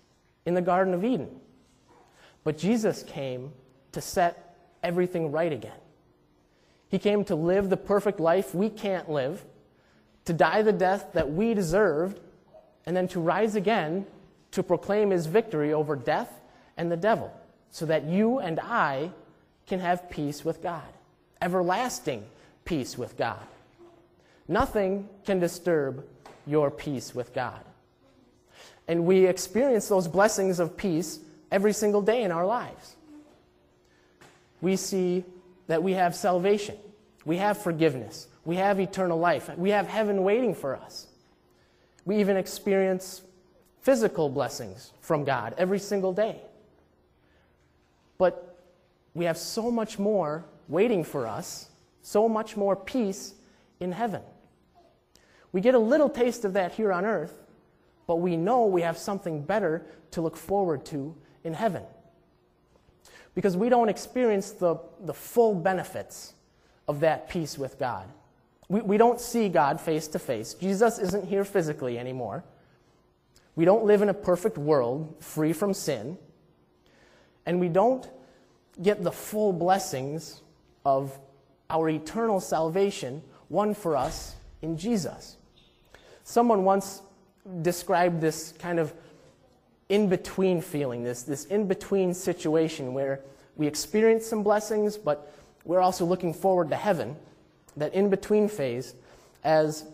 in 0.46 0.54
the 0.54 0.62
Garden 0.62 0.94
of 0.94 1.04
Eden. 1.04 1.28
But 2.42 2.58
Jesus 2.58 3.02
came 3.02 3.52
to 3.92 4.00
set 4.00 4.56
everything 4.82 5.32
right 5.32 5.52
again. 5.52 5.72
He 6.88 6.98
came 6.98 7.24
to 7.24 7.34
live 7.34 7.70
the 7.70 7.76
perfect 7.76 8.20
life 8.20 8.54
we 8.54 8.68
can't 8.68 9.10
live, 9.10 9.44
to 10.26 10.32
die 10.32 10.62
the 10.62 10.72
death 10.72 11.12
that 11.14 11.32
we 11.32 11.54
deserved, 11.54 12.20
and 12.86 12.96
then 12.96 13.08
to 13.08 13.20
rise 13.20 13.56
again 13.56 14.06
to 14.52 14.62
proclaim 14.62 15.10
his 15.10 15.26
victory 15.26 15.72
over 15.72 15.96
death 15.96 16.30
and 16.76 16.90
the 16.92 16.96
devil, 16.96 17.32
so 17.70 17.86
that 17.86 18.04
you 18.04 18.38
and 18.38 18.60
I 18.60 19.10
can 19.66 19.80
have 19.80 20.08
peace 20.10 20.44
with 20.44 20.62
God, 20.62 20.86
everlasting 21.42 22.24
peace 22.64 22.96
with 22.96 23.16
God. 23.16 23.44
Nothing 24.48 25.08
can 25.24 25.40
disturb 25.40 26.04
your 26.46 26.70
peace 26.70 27.14
with 27.14 27.32
God. 27.32 27.60
And 28.86 29.06
we 29.06 29.26
experience 29.26 29.88
those 29.88 30.06
blessings 30.08 30.60
of 30.60 30.76
peace 30.76 31.20
every 31.50 31.72
single 31.72 32.02
day 32.02 32.22
in 32.22 32.30
our 32.30 32.44
lives. 32.44 32.96
We 34.60 34.76
see 34.76 35.24
that 35.66 35.82
we 35.82 35.92
have 35.92 36.14
salvation, 36.14 36.76
we 37.24 37.38
have 37.38 37.58
forgiveness, 37.58 38.28
we 38.44 38.56
have 38.56 38.80
eternal 38.80 39.18
life, 39.18 39.50
we 39.56 39.70
have 39.70 39.86
heaven 39.86 40.22
waiting 40.22 40.54
for 40.54 40.76
us. 40.76 41.06
We 42.04 42.16
even 42.16 42.36
experience 42.36 43.22
physical 43.80 44.28
blessings 44.28 44.92
from 45.00 45.24
God 45.24 45.54
every 45.56 45.78
single 45.78 46.12
day. 46.12 46.40
But 48.18 48.58
we 49.14 49.24
have 49.24 49.38
so 49.38 49.70
much 49.70 49.98
more 49.98 50.44
waiting 50.68 51.04
for 51.04 51.26
us, 51.26 51.68
so 52.02 52.28
much 52.28 52.56
more 52.56 52.76
peace 52.76 53.34
in 53.80 53.92
heaven. 53.92 54.22
We 55.54 55.60
get 55.60 55.76
a 55.76 55.78
little 55.78 56.10
taste 56.10 56.44
of 56.44 56.54
that 56.54 56.72
here 56.72 56.92
on 56.92 57.04
earth, 57.04 57.40
but 58.08 58.16
we 58.16 58.36
know 58.36 58.66
we 58.66 58.82
have 58.82 58.98
something 58.98 59.40
better 59.40 59.86
to 60.10 60.20
look 60.20 60.36
forward 60.36 60.84
to 60.86 61.14
in 61.44 61.54
heaven. 61.54 61.84
Because 63.36 63.56
we 63.56 63.68
don't 63.68 63.88
experience 63.88 64.50
the, 64.50 64.80
the 65.00 65.14
full 65.14 65.54
benefits 65.54 66.34
of 66.88 66.98
that 67.00 67.28
peace 67.28 67.56
with 67.56 67.78
God. 67.78 68.08
We, 68.68 68.80
we 68.80 68.96
don't 68.96 69.20
see 69.20 69.48
God 69.48 69.80
face 69.80 70.08
to 70.08 70.18
face. 70.18 70.54
Jesus 70.54 70.98
isn't 70.98 71.28
here 71.28 71.44
physically 71.44 72.00
anymore. 72.00 72.42
We 73.54 73.64
don't 73.64 73.84
live 73.84 74.02
in 74.02 74.08
a 74.08 74.14
perfect 74.14 74.58
world 74.58 75.14
free 75.20 75.52
from 75.52 75.72
sin. 75.72 76.18
And 77.46 77.60
we 77.60 77.68
don't 77.68 78.10
get 78.82 79.04
the 79.04 79.12
full 79.12 79.52
blessings 79.52 80.42
of 80.84 81.16
our 81.70 81.88
eternal 81.88 82.40
salvation 82.40 83.22
won 83.48 83.72
for 83.74 83.96
us 83.96 84.34
in 84.60 84.76
Jesus. 84.76 85.36
Someone 86.24 86.64
once 86.64 87.02
described 87.62 88.20
this 88.20 88.52
kind 88.58 88.78
of 88.78 88.92
in 89.90 90.08
between 90.08 90.60
feeling, 90.60 91.04
this, 91.04 91.22
this 91.22 91.44
in 91.46 91.68
between 91.68 92.14
situation 92.14 92.94
where 92.94 93.20
we 93.56 93.66
experience 93.66 94.26
some 94.26 94.42
blessings, 94.42 94.96
but 94.96 95.32
we're 95.64 95.80
also 95.80 96.04
looking 96.04 96.32
forward 96.32 96.70
to 96.70 96.76
heaven, 96.76 97.14
that 97.76 97.92
in 97.94 98.08
between 98.08 98.48
phase, 98.48 98.94
as 99.44 99.84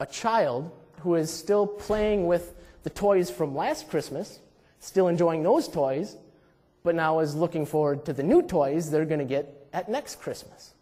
a 0.00 0.06
child 0.06 0.70
who 1.00 1.14
is 1.14 1.30
still 1.30 1.66
playing 1.66 2.26
with 2.26 2.54
the 2.82 2.90
toys 2.90 3.30
from 3.30 3.54
last 3.54 3.88
Christmas, 3.88 4.40
still 4.80 5.08
enjoying 5.08 5.42
those 5.42 5.68
toys, 5.68 6.16
but 6.82 6.94
now 6.94 7.20
is 7.20 7.34
looking 7.34 7.66
forward 7.66 8.04
to 8.06 8.12
the 8.12 8.22
new 8.22 8.42
toys 8.42 8.90
they're 8.90 9.04
going 9.04 9.20
to 9.20 9.24
get 9.26 9.68
at 9.72 9.88
next 9.88 10.20
Christmas. 10.20 10.72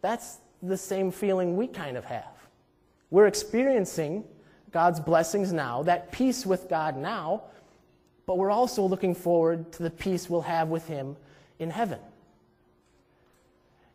That's 0.00 0.38
the 0.62 0.76
same 0.76 1.10
feeling 1.10 1.56
we 1.56 1.68
kind 1.68 1.96
of 1.96 2.04
have. 2.04 2.37
We're 3.10 3.26
experiencing 3.26 4.24
God's 4.70 5.00
blessings 5.00 5.52
now, 5.52 5.82
that 5.84 6.12
peace 6.12 6.44
with 6.44 6.68
God 6.68 6.96
now, 6.96 7.44
but 8.26 8.36
we're 8.36 8.50
also 8.50 8.82
looking 8.82 9.14
forward 9.14 9.72
to 9.72 9.82
the 9.82 9.90
peace 9.90 10.28
we'll 10.28 10.42
have 10.42 10.68
with 10.68 10.86
Him 10.86 11.16
in 11.58 11.70
heaven. 11.70 11.98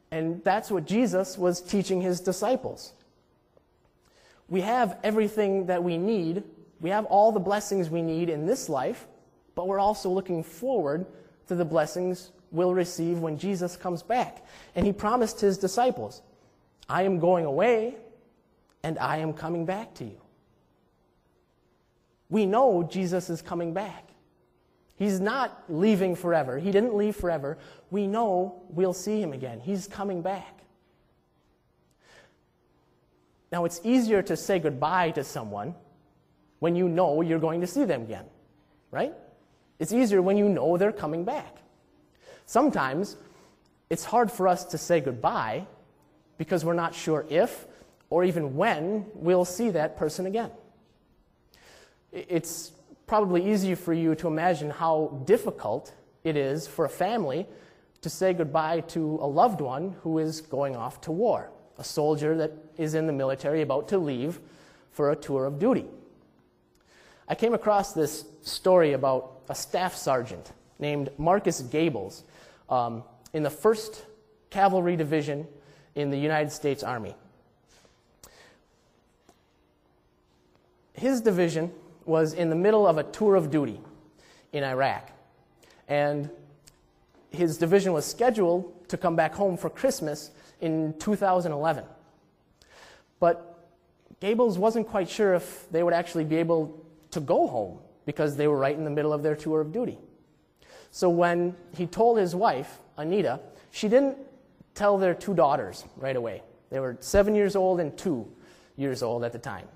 And 0.10 0.44
that's 0.44 0.72
what 0.72 0.86
Jesus 0.86 1.38
was 1.38 1.62
teaching 1.62 2.02
His 2.02 2.20
disciples. 2.20 2.94
We 4.50 4.62
have 4.62 4.98
everything 5.04 5.68
that 5.68 5.84
we 5.84 5.98
need, 5.98 6.44
we 6.82 6.90
have 6.90 7.06
all 7.06 7.32
the 7.32 7.40
blessings 7.40 7.90
we 7.90 8.02
need 8.02 8.30
in 8.30 8.46
this 8.46 8.68
life, 8.70 9.08
but 9.56 9.68
we're 9.68 9.80
also 9.80 10.10
looking 10.10 10.44
forward 10.44 11.06
to 11.48 11.56
the 11.56 11.66
blessings 11.66 12.32
we'll 12.52 12.74
receive 12.74 13.20
when 13.20 13.38
Jesus 13.38 13.76
comes 13.78 14.02
back. 14.02 14.46
And 14.76 14.86
He 14.86 14.94
promised 14.94 15.40
His 15.40 15.58
disciples, 15.58 16.22
I 16.90 17.04
am 17.04 17.20
going 17.20 17.46
away, 17.46 17.96
and 18.84 19.00
I 19.00 19.18
am 19.18 19.34
coming 19.34 19.66
back 19.66 19.94
to 19.96 20.04
you. 20.04 20.20
We 22.30 22.46
know 22.46 22.84
Jesus 22.84 23.30
is 23.30 23.42
coming 23.42 23.74
back. 23.74 24.10
He's 24.96 25.20
not 25.20 25.64
leaving 25.70 26.16
forever. 26.16 26.60
He 26.60 26.72
didn't 26.72 26.96
leave 26.96 27.16
forever. 27.16 27.58
We 27.92 28.08
know 28.08 28.64
we'll 28.70 28.94
see 28.94 29.22
him 29.22 29.34
again. 29.34 29.60
He's 29.60 29.88
coming 29.88 30.22
back. 30.22 30.60
Now, 33.52 33.66
it's 33.66 33.82
easier 33.84 34.22
to 34.24 34.36
say 34.36 34.60
goodbye 34.60 35.12
to 35.12 35.24
someone 35.24 35.76
when 36.60 36.76
you 36.76 36.90
know 36.90 37.22
you're 37.22 37.40
going 37.40 37.62
to 37.62 37.68
see 37.68 37.86
them 37.86 38.04
again, 38.04 38.26
right? 38.90 39.14
It's 39.80 39.94
easier 39.94 40.22
when 40.22 40.38
you 40.38 40.50
know 40.50 40.78
they're 40.78 40.92
coming 40.92 41.24
back. 41.24 41.58
Sometimes 42.46 43.18
it's 43.90 44.04
hard 44.04 44.32
for 44.32 44.48
us 44.48 44.66
to 44.66 44.78
say 44.78 45.02
goodbye 45.02 45.68
because 46.38 46.66
we're 46.66 46.74
not 46.74 46.96
sure 46.96 47.26
if 47.30 47.68
or 48.14 48.24
even 48.24 48.56
when 48.56 49.08
we'll 49.16 49.44
see 49.44 49.72
that 49.72 49.98
person 49.98 50.28
again. 50.28 50.52
It's 52.12 52.72
probably 53.08 53.52
easy 53.52 53.74
for 53.74 53.92
you 53.92 54.14
to 54.14 54.28
imagine 54.28 54.70
how 54.70 55.24
difficult 55.26 55.92
it 56.24 56.38
is 56.38 56.68
for 56.68 56.86
a 56.86 56.90
family 56.90 57.48
to 58.02 58.12
say 58.12 58.32
goodbye 58.32 58.82
to 58.82 59.18
a 59.20 59.26
loved 59.26 59.62
one 59.62 59.96
who 60.04 60.20
is 60.20 60.42
going 60.42 60.76
off 60.76 61.02
to 61.02 61.12
war, 61.12 61.50
a 61.80 61.84
soldier 61.84 62.38
that 62.38 62.52
is 62.78 62.94
in 62.94 63.08
the 63.08 63.14
military 63.14 63.64
about 63.64 63.88
to 63.88 63.98
leave 63.98 64.40
for 64.92 65.10
a 65.10 65.16
tour 65.16 65.46
of 65.46 65.58
duty. 65.58 65.88
I 67.28 67.34
came 67.34 67.56
across 67.56 67.94
this 67.94 68.26
story 68.44 68.94
about 68.94 69.42
a 69.50 69.56
staff 69.56 69.96
sergeant 69.96 70.52
named 70.78 71.10
Marcus 71.18 71.62
Gables 71.62 72.24
um, 72.70 73.02
in 73.34 73.42
the 73.42 73.50
1st 73.50 74.04
Cavalry 74.52 74.98
Division 74.98 75.48
in 75.96 76.12
the 76.12 76.18
United 76.20 76.52
States 76.52 76.84
Army. 76.84 77.16
His 80.94 81.22
division 81.22 81.72
was 82.06 82.34
in 82.34 82.50
the 82.50 82.56
middle 82.56 82.88
of 82.88 82.98
a 82.98 83.04
tour 83.04 83.36
of 83.36 83.50
duty 83.50 83.82
in 84.52 84.64
Iraq. 84.64 85.12
And 85.88 86.30
his 87.30 87.58
division 87.58 87.94
was 87.94 88.06
scheduled 88.06 88.88
to 88.90 88.98
come 88.98 89.16
back 89.16 89.34
home 89.34 89.58
for 89.58 89.70
Christmas 89.70 90.32
in 90.62 90.94
2011. 91.00 91.84
But 93.20 93.70
Gables 94.20 94.58
wasn't 94.58 94.88
quite 94.88 95.10
sure 95.10 95.34
if 95.34 95.68
they 95.72 95.84
would 95.84 95.94
actually 95.94 96.24
be 96.24 96.38
able 96.38 96.86
to 97.12 97.20
go 97.20 97.48
home 97.48 97.80
because 98.06 98.36
they 98.36 98.48
were 98.48 98.58
right 98.58 98.78
in 98.78 98.84
the 98.84 98.90
middle 98.90 99.14
of 99.14 99.24
their 99.24 99.36
tour 99.36 99.62
of 99.62 99.72
duty. 99.72 99.98
So 100.92 101.10
when 101.10 101.56
he 101.76 101.88
told 101.88 102.18
his 102.18 102.36
wife, 102.36 102.80
Anita, 102.98 103.40
she 103.72 103.88
didn't 103.88 104.18
tell 104.76 104.98
their 104.98 105.14
two 105.14 105.34
daughters 105.34 105.86
right 105.98 106.16
away. 106.16 106.44
They 106.70 106.80
were 106.80 106.98
seven 107.00 107.36
years 107.36 107.56
old 107.56 107.80
and 107.80 107.98
two 107.98 108.32
years 108.78 109.04
old 109.04 109.24
at 109.24 109.32
the 109.32 109.40
time. 109.40 109.68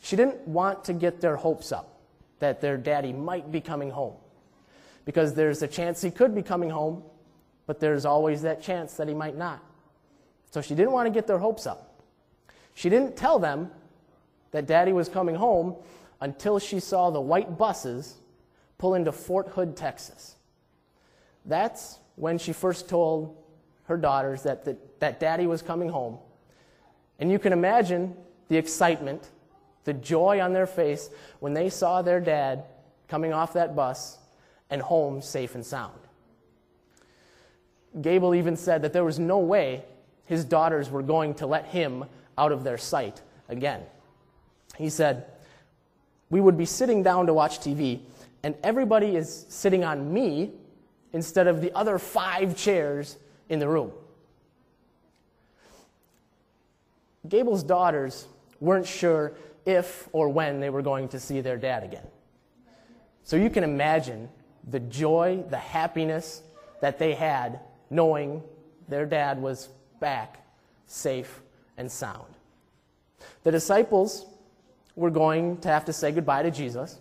She 0.00 0.16
didn't 0.16 0.46
want 0.46 0.84
to 0.84 0.92
get 0.92 1.20
their 1.20 1.36
hopes 1.36 1.72
up 1.72 2.00
that 2.38 2.60
their 2.60 2.76
daddy 2.76 3.12
might 3.12 3.52
be 3.52 3.60
coming 3.60 3.90
home. 3.90 4.14
Because 5.04 5.34
there's 5.34 5.62
a 5.62 5.68
chance 5.68 6.02
he 6.02 6.10
could 6.10 6.34
be 6.34 6.42
coming 6.42 6.70
home, 6.70 7.02
but 7.66 7.80
there's 7.80 8.04
always 8.04 8.42
that 8.42 8.62
chance 8.62 8.94
that 8.94 9.08
he 9.08 9.14
might 9.14 9.36
not. 9.36 9.62
So 10.50 10.60
she 10.60 10.74
didn't 10.74 10.92
want 10.92 11.06
to 11.06 11.10
get 11.10 11.26
their 11.26 11.38
hopes 11.38 11.66
up. 11.66 12.02
She 12.74 12.88
didn't 12.88 13.16
tell 13.16 13.38
them 13.38 13.70
that 14.50 14.66
daddy 14.66 14.92
was 14.92 15.08
coming 15.08 15.34
home 15.34 15.76
until 16.20 16.58
she 16.58 16.80
saw 16.80 17.10
the 17.10 17.20
white 17.20 17.56
buses 17.56 18.16
pull 18.78 18.94
into 18.94 19.12
Fort 19.12 19.48
Hood, 19.48 19.76
Texas. 19.76 20.36
That's 21.44 21.98
when 22.16 22.38
she 22.38 22.52
first 22.52 22.88
told 22.88 23.36
her 23.84 23.96
daughters 23.96 24.42
that, 24.42 24.64
that, 24.64 25.00
that 25.00 25.20
daddy 25.20 25.46
was 25.46 25.62
coming 25.62 25.88
home. 25.88 26.18
And 27.18 27.30
you 27.30 27.38
can 27.38 27.52
imagine 27.52 28.14
the 28.48 28.56
excitement 28.56 29.28
the 29.84 29.92
joy 29.92 30.40
on 30.40 30.52
their 30.52 30.66
face 30.66 31.10
when 31.40 31.54
they 31.54 31.68
saw 31.68 32.02
their 32.02 32.20
dad 32.20 32.64
coming 33.08 33.32
off 33.32 33.54
that 33.54 33.74
bus 33.74 34.18
and 34.70 34.80
home 34.80 35.20
safe 35.20 35.54
and 35.54 35.64
sound. 35.64 35.98
Gable 38.00 38.34
even 38.34 38.56
said 38.56 38.82
that 38.82 38.92
there 38.92 39.04
was 39.04 39.18
no 39.18 39.38
way 39.38 39.84
his 40.26 40.44
daughters 40.44 40.90
were 40.90 41.02
going 41.02 41.34
to 41.34 41.46
let 41.46 41.66
him 41.66 42.04
out 42.38 42.52
of 42.52 42.62
their 42.62 42.78
sight 42.78 43.20
again. 43.48 43.82
He 44.76 44.88
said, 44.88 45.26
We 46.30 46.40
would 46.40 46.56
be 46.56 46.66
sitting 46.66 47.02
down 47.02 47.26
to 47.26 47.34
watch 47.34 47.58
TV, 47.58 48.00
and 48.42 48.54
everybody 48.62 49.16
is 49.16 49.44
sitting 49.48 49.82
on 49.82 50.12
me 50.12 50.52
instead 51.12 51.48
of 51.48 51.60
the 51.60 51.72
other 51.74 51.98
five 51.98 52.56
chairs 52.56 53.16
in 53.48 53.58
the 53.58 53.68
room. 53.68 53.90
Gable's 57.28 57.62
daughters 57.62 58.26
weren't 58.60 58.86
sure 58.86 59.32
if 59.66 60.08
or 60.12 60.28
when 60.28 60.60
they 60.60 60.70
were 60.70 60.82
going 60.82 61.08
to 61.08 61.20
see 61.20 61.40
their 61.40 61.56
dad 61.56 61.82
again. 61.82 62.06
So 63.22 63.36
you 63.36 63.50
can 63.50 63.64
imagine 63.64 64.28
the 64.68 64.80
joy, 64.80 65.44
the 65.48 65.58
happiness 65.58 66.42
that 66.80 66.98
they 66.98 67.14
had 67.14 67.60
knowing 67.90 68.42
their 68.88 69.06
dad 69.06 69.40
was 69.40 69.68
back, 70.00 70.44
safe 70.86 71.40
and 71.76 71.90
sound. 71.90 72.34
The 73.42 73.50
disciples 73.50 74.26
were 74.96 75.10
going 75.10 75.58
to 75.58 75.68
have 75.68 75.84
to 75.86 75.92
say 75.92 76.12
goodbye 76.12 76.42
to 76.42 76.50
Jesus. 76.50 76.98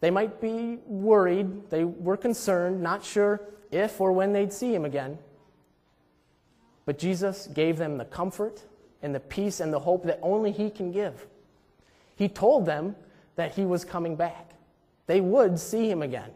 They 0.00 0.10
might 0.10 0.40
be 0.40 0.78
worried, 0.86 1.70
they 1.70 1.84
were 1.84 2.16
concerned, 2.16 2.82
not 2.82 3.04
sure 3.04 3.40
if 3.70 4.00
or 4.00 4.12
when 4.12 4.32
they'd 4.32 4.52
see 4.52 4.74
him 4.74 4.84
again. 4.84 5.18
But 6.86 6.98
Jesus 6.98 7.48
gave 7.48 7.76
them 7.76 7.98
the 7.98 8.04
comfort 8.04 8.62
and 9.02 9.14
the 9.14 9.20
peace 9.20 9.60
and 9.60 9.72
the 9.72 9.80
hope 9.80 10.04
that 10.04 10.18
only 10.22 10.52
he 10.52 10.70
can 10.70 10.92
give. 10.92 11.26
He 12.18 12.28
told 12.28 12.66
them 12.66 12.96
that 13.36 13.54
he 13.54 13.64
was 13.64 13.84
coming 13.84 14.16
back. 14.16 14.50
They 15.06 15.20
would 15.20 15.56
see 15.56 15.88
him 15.88 16.02
again. 16.02 16.32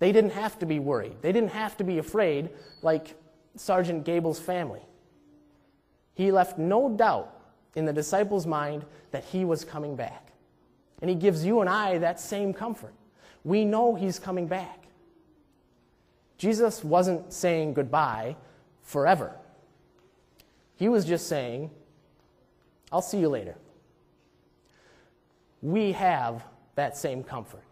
They 0.00 0.10
didn't 0.10 0.32
have 0.32 0.58
to 0.58 0.66
be 0.66 0.80
worried. 0.80 1.14
They 1.22 1.30
didn't 1.30 1.52
have 1.52 1.76
to 1.76 1.84
be 1.84 1.98
afraid 1.98 2.50
like 2.82 3.14
Sergeant 3.54 4.04
Gable's 4.04 4.40
family. 4.40 4.80
He 6.14 6.32
left 6.32 6.58
no 6.58 6.88
doubt 6.88 7.40
in 7.76 7.84
the 7.84 7.92
disciples' 7.92 8.48
mind 8.48 8.84
that 9.12 9.22
he 9.22 9.44
was 9.44 9.64
coming 9.64 9.94
back. 9.94 10.32
And 11.00 11.08
he 11.08 11.14
gives 11.14 11.44
you 11.44 11.60
and 11.60 11.70
I 11.70 11.98
that 11.98 12.18
same 12.18 12.52
comfort. 12.52 12.94
We 13.44 13.64
know 13.64 13.94
he's 13.94 14.18
coming 14.18 14.48
back. 14.48 14.88
Jesus 16.36 16.82
wasn't 16.82 17.32
saying 17.32 17.74
goodbye 17.74 18.34
forever. 18.82 19.36
He 20.74 20.88
was 20.88 21.04
just 21.04 21.28
saying, 21.28 21.70
I'll 22.90 23.02
see 23.02 23.20
you 23.20 23.28
later 23.28 23.54
we 25.62 25.92
have 25.92 26.44
that 26.74 26.96
same 26.96 27.22
comfort. 27.22 27.62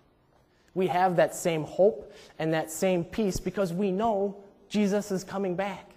We 0.75 0.89
have 0.89 1.17
that 1.17 1.35
same 1.35 1.65
hope 1.65 2.13
and 2.39 2.53
that 2.53 2.71
same 2.71 3.05
peace 3.05 3.41
because 3.41 3.73
we 3.73 3.91
know 3.91 4.37
Jesus 4.69 5.11
is 5.11 5.25
coming 5.25 5.57
back. 5.57 5.91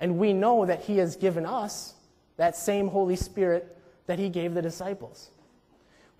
And 0.00 0.18
we 0.18 0.32
know 0.32 0.66
that 0.66 0.82
He 0.82 0.98
has 0.98 1.16
given 1.16 1.46
us 1.46 1.94
that 2.36 2.56
same 2.56 2.88
Holy 2.88 3.16
Spirit 3.16 3.76
that 4.06 4.18
He 4.18 4.28
gave 4.28 4.54
the 4.54 4.62
disciples. 4.62 5.30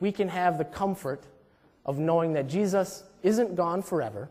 we 0.00 0.10
can 0.10 0.28
have 0.28 0.58
the 0.58 0.64
comfort 0.64 1.22
of 1.86 1.98
knowing 1.98 2.32
that 2.32 2.48
Jesus 2.48 3.04
isn't 3.22 3.54
gone 3.54 3.82
forever. 3.82 4.28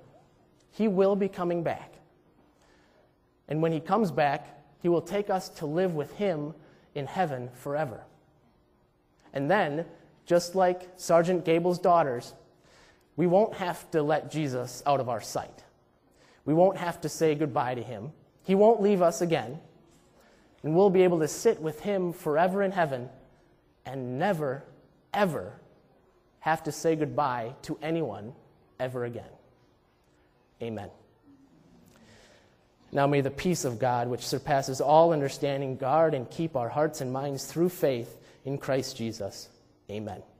He 0.72 0.90
will 0.90 1.16
be 1.16 1.30
coming 1.30 1.64
back. 1.64 1.94
And 3.48 3.62
when 3.62 3.72
he 3.72 3.80
comes 3.80 4.12
back, 4.12 4.48
he 4.82 4.90
will 4.90 5.02
take 5.02 5.30
us 5.30 5.48
to 5.50 5.66
live 5.66 5.96
with 5.96 6.12
him 6.14 6.54
in 6.94 7.06
heaven 7.06 7.50
forever. 7.54 8.02
And 9.34 9.50
then, 9.50 9.86
just 10.26 10.56
like 10.56 10.90
Sergeant 10.96 11.46
Gable's 11.46 11.80
daughters, 11.80 12.34
we 13.16 13.28
won't 13.28 13.56
have 13.56 13.90
to 13.92 14.02
let 14.02 14.32
Jesus 14.32 14.82
out 14.86 15.00
of 15.00 15.10
our 15.10 15.22
sight. 15.22 15.64
We 16.46 16.54
won't 16.54 16.78
have 16.78 17.02
to 17.02 17.10
say 17.10 17.36
goodbye 17.36 17.76
to 17.76 17.84
him. 17.84 18.12
He 18.44 18.56
won't 18.56 18.82
leave 18.82 19.02
us 19.02 19.22
again. 19.22 19.60
And 20.64 20.76
we'll 20.76 20.90
be 20.90 21.04
able 21.04 21.20
to 21.20 21.28
sit 21.28 21.62
with 21.62 21.80
him 21.82 22.14
forever 22.14 22.62
in 22.62 22.72
heaven 22.72 23.10
and 23.86 24.20
never, 24.20 24.64
ever 25.14 25.54
have 26.40 26.64
to 26.64 26.72
say 26.72 26.96
goodbye 26.96 27.54
to 27.64 27.78
anyone 27.82 28.34
ever 28.80 29.06
again. 29.06 29.30
Amen. 30.62 30.90
Now 32.92 33.08
may 33.08 33.22
the 33.22 33.32
peace 33.32 33.64
of 33.64 33.80
God, 33.80 34.08
which 34.08 34.26
surpasses 34.26 34.82
all 34.82 35.14
understanding, 35.14 35.78
guard 35.78 36.14
and 36.14 36.30
keep 36.30 36.56
our 36.56 36.70
hearts 36.70 37.02
and 37.02 37.12
minds 37.12 37.46
through 37.46 37.70
faith 37.70 38.18
in 38.44 38.58
Christ 38.58 38.98
Jesus. 38.98 39.50
Amen. 39.92 40.31